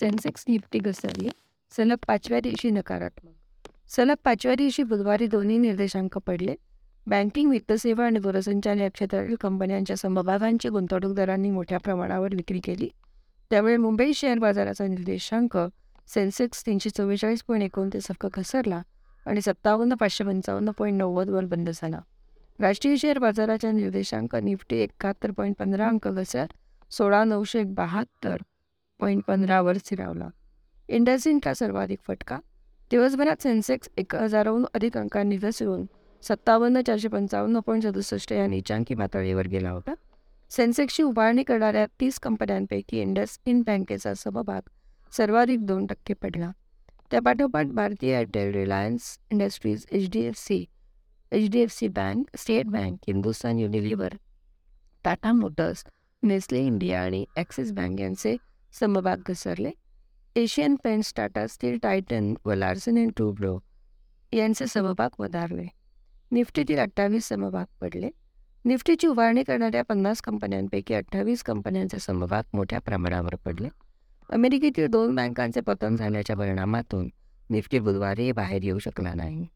[0.01, 1.29] सेन्सेक्स निफ्टी घसरली.
[1.77, 3.33] सलग पाचव्या दिवशी नकारात्मक.
[3.89, 6.57] सलग पाचव्या दिवशी बुधवारी दोन्ही निर्देशांक पडले.
[7.07, 12.89] बँकिंग वित्तसेवा आणि दूरसंचार या क्षेत्रातील कंपन्यांच्या समभागांची गुंतवणूकदारांनी मोठ्या प्रमाणावर विक्री केली.
[13.51, 15.59] त्यामुळे मुंबई शेअर बाजाराचा निर्देशांक
[16.15, 18.83] सेन्सेक्स तीनशे चव्वेचाळीस पॉईंट एकोणतीस अंक घसरला
[19.27, 22.01] आणि सत्तावन्न पाचशे पंचावन्न पॉईंट नव्वदवर बंद झाला.
[22.61, 26.49] राष्ट्रीय शेअर बाजाराच्या निर्देशांक निफ्टी एकाहत्तर पॉईंट पंधरा अंक घसरत
[26.93, 28.37] सोळा नऊशे बहात्तर
[29.01, 30.29] पॉईंट पंधरावर स्थिरावला.
[30.89, 32.39] इंडसइंडचा सर्वाधिक फटका.
[32.91, 35.85] दिवसभरात सेन्सेक्स एक हजाराहून अधिक अंकांनी घसरून
[36.23, 39.95] सत्तावन्न चारशे पंचावन्न पॉईंट सदुसष्ट या निचांकी पातळीवर गेला होता.
[40.51, 44.61] सेन्सेक्सची उभारणी करणाऱ्या तीस कंपन्यांपैकी इंडस इंड बँकेचा समभाग
[45.13, 46.51] सर्वाधिक दोन टक्के पडला.
[47.11, 50.65] त्यापाठोपाठ भारतीय Airtel Reliance Industries H D F C
[51.33, 54.17] H D F C bank state bank Hindustan Unilever
[55.05, 55.85] Tata Motors
[56.23, 58.37] Nestle India आणि ॲक्सिस बँक यांचे
[58.75, 59.71] समभाग घसरले.
[60.37, 63.59] Asian Paints Tata steel Titan व लार्सन अँड टूब्रो
[64.33, 65.67] यांचे समभाग वधारले.
[66.33, 68.11] निफ्टीतील अठ्ठावीस समभाग पडले.
[68.65, 73.69] निफ्टीची उभारणी करणाऱ्या पन्नास कंपन्यांपैकी अठ्ठावीस कंपन्यांचे समभाग मोठ्या प्रमाणावर पडले.
[74.31, 77.09] अमेरिकेतील दोन बँकांचे पतन झाल्याच्या परिणामातून
[77.51, 79.47] निफ्टी बुधवारी बाहेर येऊ शकला नाही.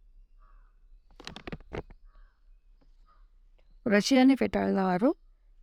[3.86, 5.16] रशियाने फेटाळला आरोप?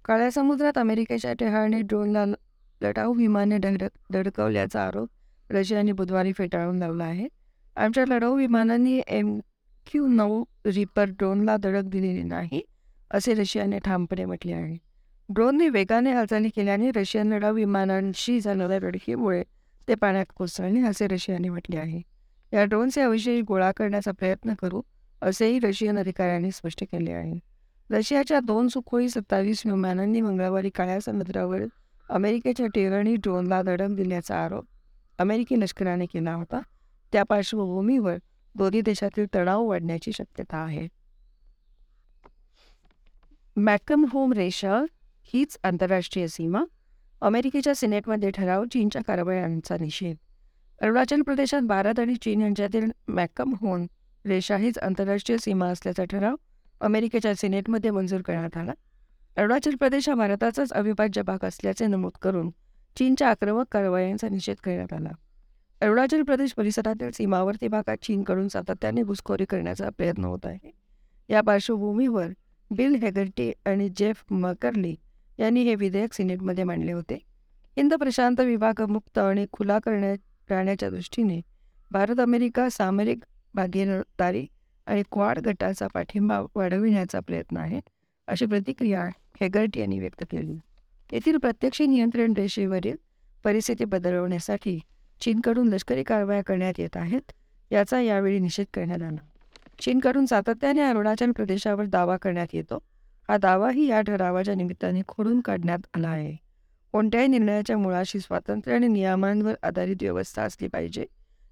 [0.06, 2.26] काळ्या समुद्रात अमेरिकेच्या टेहाळने ड्रोनला
[2.82, 3.58] लढाऊ विमाने
[4.14, 5.10] धडकवल्याचा आरोप
[5.50, 7.28] रशियाने बुधवारी फेटाळून लावला आहे.
[7.76, 9.40] आमच्या लढाऊ विमानांनी एम
[9.92, 12.62] क्यू नऊ रिपर ड्रोनला धडक दिलेली नाही
[13.12, 14.89] असे रशियाने ठामपणे म्हटले आहे.
[15.30, 19.44] ड्रोनने वेगाने हालचाली केल्याने रशियन लढाऊ विमानांशी झालेल्या धडकीमुळे
[19.88, 22.02] ते पाण्यात कोसळले असे रशियाने म्हटले आहे
[22.54, 24.82] या ड्रोनचे अवशेष गोळा करण्याचा प्रयत्न करू
[25.22, 27.40] असेही रशियन अधिकाऱ्यांनी स्पष्ट केले आहे
[27.90, 31.64] रशियाच्या दोन सुखोई सत्तावीस विमानांनी मंगळवारी काळ्या समुद्रावर
[32.10, 34.66] अमेरिकेच्या टेरणी ड्रोनला दडम दिल्याचा आरोप
[35.20, 36.60] अमेरिकी लष्कराने केला होता
[37.14, 38.18] त्या पार्श्वभूमीवर
[38.56, 40.88] दोन्ही देशातील तणाव वाढण्याची शक्यता आहे
[43.56, 44.84] मॅकम होम रेषा
[45.34, 46.64] हीच आंतरराष्ट्रीय सीमा
[47.22, 50.16] अमेरिकेच्या सिनेटमध्ये ठराव चीनच्या कारवायांचा निषेध.
[50.82, 53.88] अरुणाचल प्रदेशात भारत आणि चीन यांच्यातील मॅकम होन
[54.26, 56.36] रेषा हीच आंतरराष्ट्रीय सीमा असल्याचा ठराव
[56.82, 58.72] अमेरिकेच्या सिनेटमध्ये मंजूर करण्यात आला.
[59.38, 62.50] अरुणाचल प्रदेश हा भारताचाच अविभाज्य भाग असल्याचे नमूद करून
[62.98, 65.10] चीनच्या आक्रमक कारवायांचा निषेध करण्यात आला.
[65.82, 70.72] अरुणाचल प्रदेश परिसरातील सीमावर्ती भागात चीनकडून सातत्याने घुसखोरी करण्याचा प्रयत्न होत आहे.
[71.30, 72.28] या पार्श्वभूमीवर
[72.72, 74.96] बिल हेगर्टी आणि जेफ मकर्ली
[75.40, 77.16] यांनी हे विधेयक सिनेटमध्ये मांडले होते.
[77.78, 80.14] हिंद प्रशांत विभाग मुक्त आणि खुला करण्या
[80.50, 81.40] राहण्याच्या दृष्टीने
[81.92, 83.24] भारत अमेरिका सामरिक
[83.54, 84.46] भागीदारी
[84.88, 87.80] आणि क्वाड गटाचा पाठिंबा वाढविण्याचा प्रयत्न आहे
[88.28, 89.06] अशी प्रतिक्रिया
[89.42, 90.58] हेगर्ट यांनी व्यक्त केली.
[91.12, 92.96] येथील प्रत्यक्ष नियंत्रण रेषेवरील
[93.44, 94.80] परिस्थिती बदलवण्यासाठी
[95.22, 97.32] चीनकडून लष्करी कारवाया करण्यात येत आहेत
[97.72, 99.26] याचा यावेळी निषेध करण्यात आला.
[99.80, 102.80] चीनकडून सातत्याने अरुणाचल प्रदेशावर दावा करण्यात येतो
[103.30, 106.36] हा दावाही या ठरावाच्या निमित्ताने खोडून काढण्यात आला आहे.
[106.92, 111.06] कोणत्याही निर्णयाच्या मुळाशी स्वातंत्र्य आणि नियमांवर आधारित व्यवस्था असली पाहिजे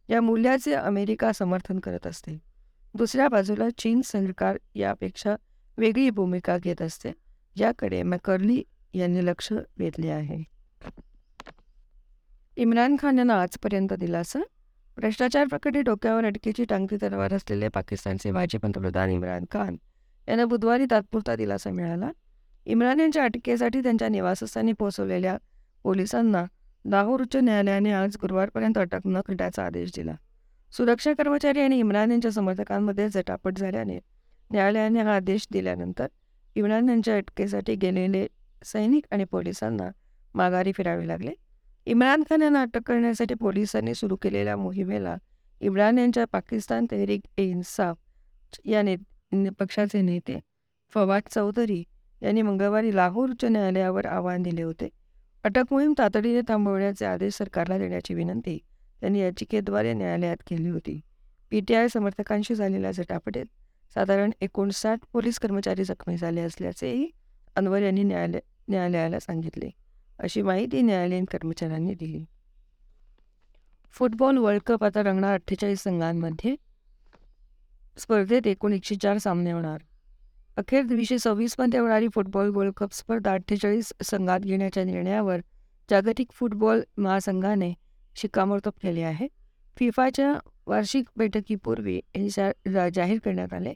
[0.09, 2.37] या मूल्याचे अमेरिका समर्थन करत असते.
[2.95, 5.35] दुसऱ्या बाजूला चीन सरकार यापेक्षा
[5.77, 7.11] वेगळी भूमिका घेत असते
[7.55, 8.63] याकडे मॅकर्ली
[8.93, 10.43] यांनी लक्ष वेधले आहे.
[12.57, 14.39] इम्रान खान यांना आजपर्यंत दिलासा?
[14.97, 19.75] भ्रष्टाचार प्रकटी डोक्यावर अटकेची टांगती तलवार असलेले पाकिस्तानचे माजी पंतप्रधान इम्रान खान
[20.27, 22.11] यांना बुधवारी तात्पुरता दिलासा मिळाला.
[22.65, 25.37] इम्रान यांच्या अटकेसाठी त्यांच्या निवासस्थानी पोहोचवलेल्या
[25.83, 26.43] पोलिसांना
[26.85, 30.15] लाहोर उच्च न्यायालयाने आज गुरुवारपर्यंत अटक न करण्याचा आदेश दिला.
[30.73, 33.99] सुरक्षा कर्मचारी आणि इम्रान यांच्या समर्थकांमध्ये झटापट झाल्याने
[34.51, 36.07] न्यायालयाने हा आदेश दिल्यानंतर
[36.55, 38.25] इम्रान यांच्या अटकेसाठी गेलेले
[38.65, 39.89] सैनिक आणि पोलिसांना
[40.35, 41.31] माघारी फिरावे लागले.
[41.87, 45.15] इम्रान खान यांना अटक करण्यासाठी पोलिसांनी सुरू केलेल्या मोहिमेला
[45.61, 47.97] इम्रान यांच्या पाकिस्तान तहरीक ए इन्साफ
[48.65, 48.95] याने
[49.31, 50.39] पक्षाचे नेते
[50.93, 51.83] फवाद चौधरी
[52.21, 54.89] यांनी मंगळवारी लाहोर उच्च न्यायालयावर आव्हान दिले होते.
[55.43, 58.57] अटक मोहीम तातडीने थांबवण्याचे आदेश सरकारला देण्याची विनंती
[59.01, 60.99] त्यांनी याचिकेद्वारे न्यायालयात केली होती.
[61.49, 63.45] पीटीआय समर्थकांशी झालेल्या झटापटीत
[63.93, 67.09] साधारण एकोणसाठ पोलीस कर्मचारी जखमी झाले असल्याचेही
[67.55, 69.69] अनवर यांनी न्यायालय न्यायालयाला सांगितले.
[70.19, 72.25] अशी माहिती न्यायालयीन कर्मचाऱ्यांनी दिली.
[73.91, 76.55] फुटबॉल वर्ल्ड कप आता रंगणार अठ्ठेचाळीस संघांमध्ये
[77.97, 79.77] स्पर्धेत एकूण एकशे चार सामने होणार.
[80.57, 85.39] अखेर वीसशे सव्वीसमध्ये होणारी फुटबॉल वर्ल्ड कप स्पर्धा अठ्ठेचाळीस संघात घेण्याच्या निर्णयावर
[85.89, 87.73] जागतिक फुटबॉल महासंघाने
[88.15, 89.27] शिक्कामोर्तब केले आहे.
[89.77, 90.33] फिफाच्या
[90.67, 93.73] वार्षिक बैठकीपूर्वी हे जाहीर करण्यात आले.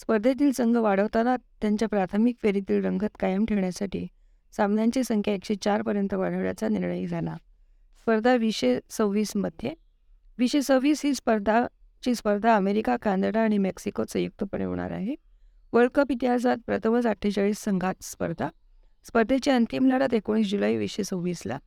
[0.00, 4.06] स्पर्धेतील संघ वाढवताना त्यांच्या प्राथमिक फेरीतील रंगत कायम ठेवण्यासाठी
[4.52, 7.36] सामन्यांची संख्या एकशे चारपर्यंत वाढवण्याचा निर्णय झाला.
[7.98, 9.72] स्पर्धा वीसशे सव्वीसमध्ये
[10.38, 11.64] वीसशे सव्वीस ही स्पर्धा
[12.04, 15.14] ची स्पर्धा अमेरिका कॅनडा आणि मेक्सिकोत संयुक्तपणे होणार आहे.
[15.72, 18.48] वर्ल्ड कप इतिहासात प्रथमच अठ्ठेचाळीस संघात स्पर्धा.
[19.06, 21.58] स्पर्धेची अंतिम लढत एकोणीस जुलै वीसशे सव्वीसला.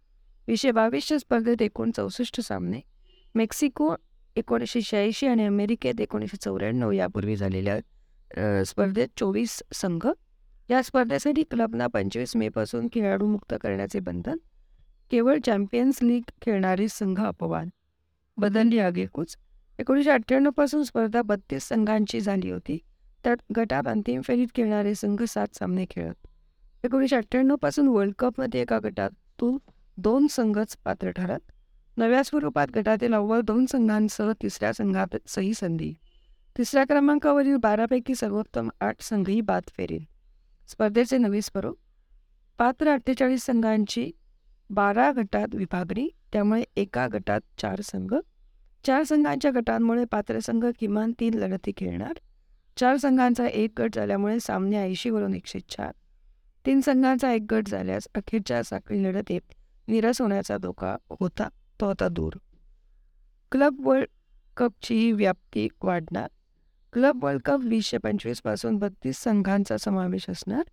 [0.48, 2.80] वीसशे बावीसच्या स्पर्धेत एकूण चौसष्ट सामने.
[3.36, 3.95] मेक्सिको
[4.36, 10.08] एकोणीसशे शहाऐंशी आणि अमेरिकेत एकोणीसशे चौऱ्याण्णव यापूर्वी झालेल्या स्पर्धेत चोवीस संघ.
[10.69, 14.38] या स्पर्धेसाठी क्लबना पंचवीस मेपासून खेळाडू मुक्त करण्याचे बंधन.
[15.12, 17.69] केवळ चॅम्पियन्स लीग खेळणारे संघ अपवाद.
[18.38, 19.36] बदलली आगेकूच.
[19.79, 22.77] एकोणीसशे अठ्ठ्याण्णवपासून स्पर्धा बत्तीस संघांची झाली होती.
[23.23, 26.27] त्यात गटात अंतिम फेरीत खेळणारे संघ सात सामने खेळत.
[26.85, 29.57] एकोणीसशे अठ्ठ्याण्णवपासून वर्ल्ड कपमध्ये एका गटातून
[29.97, 31.39] दोन संघच पात्र ठरत.
[31.97, 35.93] नव्या स्वरूपात गटातील अव्वल दोन संघांसह तिसऱ्या संघात सही संधी.
[36.57, 40.03] तिसऱ्या क्रमांकावरील बारापैकी सर्वोत्तम आठ संघही बाद फेरील
[40.67, 41.77] स्पर्धेचे नवे स्वरूप.
[42.57, 44.11] पात्र अठ्ठेचाळीस संघांची
[44.69, 48.13] बारा गटात विभागणी त्यामुळे एका गटात चार संघ
[48.86, 52.13] चार संघांच्या गटांमुळे पात्र संघ किमान तीन लढती खेळणार.
[52.78, 55.91] चार संघांचा एक गट झाल्यामुळे सामने ऐंशीवरून एकशे चार.
[56.65, 59.54] तीन संघांचा एक गट झाल्यास अखेरच्या साखळी लढतीत
[59.88, 61.48] निरस होण्याचा धोका होता
[61.82, 62.34] तो आता दूर.
[63.52, 64.08] क्लब वर्ल्ड
[64.58, 66.28] कपची व्याप्ती वाढणार.
[66.93, 70.63] क्लब वर्ल्ड कप वीसशे पंचवीसपासून बत्तीस संघांचा समावेश असणार.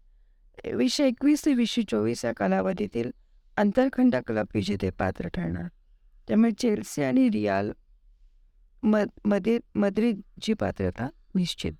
[0.75, 3.11] वीसशे एकवीस ते वीसशे चोवीस या कालावधीतील
[3.57, 5.69] आंतरखंड क्लब विजेते पात्र ठरणार.
[6.29, 7.73] त्यामुळे चेल्सी आणि रियाल
[8.83, 11.73] मदमध्ये मद्रिदची पात्रता निश्चित.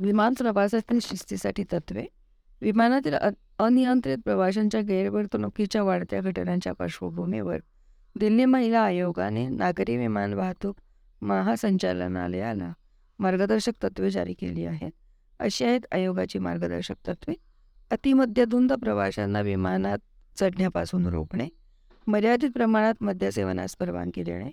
[0.00, 2.06] विमान प्रवासातील शिस्तीसाठी तत्वे.
[2.60, 3.14] विमानातील
[3.58, 7.58] अनियंत्रित प्रवाशांच्या गैरवर्तणुकीच्या वाढत्या घटनांच्या पार्श्वभूमीवर
[8.18, 10.76] दिल्ली महिला आयोगाने नागरी विमान वाहतूक
[11.22, 12.72] महासंचालनालयाला
[13.18, 14.90] मार्गदर्शक तत्वे जारी केली आहेत.
[15.38, 17.34] अशी आहेत आयोगाची मार्गदर्शक तत्वे.
[17.90, 19.98] अतिमद्यधुंद प्रवाशांना विमानात
[20.36, 21.48] चढण्यापासून रोखणे.
[22.06, 24.50] मर्यादित प्रमाणात मद्यसेवनास परवानगी देणे.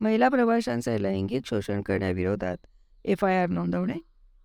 [0.00, 2.56] महिला प्रवाशांचे लैंगिक शोषण करण्याविरोधात
[3.04, 3.94] एफ आय आर नोंदवणे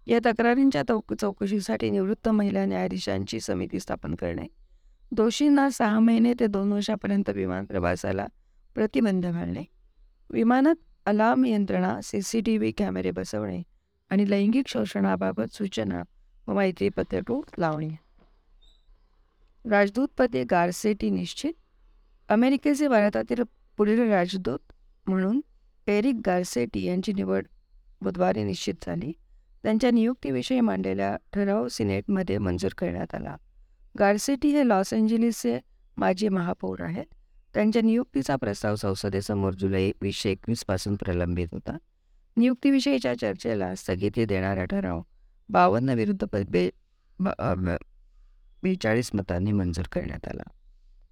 [0.07, 4.45] या तक्रारींच्या चौक चौकशीसाठी निवृत्त महिला न्यायाधीशांची समिती स्थापन करणे
[5.11, 8.27] दोषींना सहा महिने ते दोन वर्षापर्यंत विमान प्रवासाला
[8.75, 9.63] प्रतिबंध घालणे
[10.29, 13.63] विमानात अलार्म यंत्रणा सी सी टी व्ही कॅमेरे बसवणे
[14.09, 16.03] आणि लैंगिक शोषणाबाबत सूचना
[16.47, 17.89] व मैत्रीपत्रकू लावणे.
[19.69, 21.53] राजदूतपदे गारसेटी निश्चित
[22.29, 23.43] अमेरिकेचे भारतातील
[23.77, 24.59] पुढील राजदूत
[25.07, 25.41] म्हणून
[25.87, 27.45] एरिक गारसेटी यांची निवड
[28.01, 29.11] बुधवारी निश्चित झाली.
[29.63, 33.35] त्यांच्या नियुक्तीविषयी मांडलेला ठराव सिनेटमध्ये मंजूर करण्यात आला.
[33.99, 35.59] गारसेटी हे लॉस एंजेलिसचे
[35.97, 37.05] माजी महापौर आहेत.
[37.53, 41.77] त्यांच्या नियुक्तीचा प्रस्ताव संसदेसमोर जुलै वीसशे एकवीसपासून प्रलंबित होता.
[42.37, 45.01] नियुक्तीविषयीच्या चर्चेला स्थगिती देणारा ठराव
[45.49, 46.69] बावन्न विरुद्ध बे
[48.63, 50.43] बेचाळीस मतांनी मंजूर करण्यात आला.